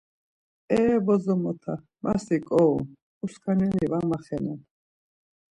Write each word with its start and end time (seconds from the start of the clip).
E 0.79 0.81
bozomota 1.05 1.73
ma 2.03 2.13
si 2.23 2.37
ǩǩorom, 2.45 2.83
uskaneli 3.23 3.85
var 3.91 4.05
maxenen. 4.11 4.59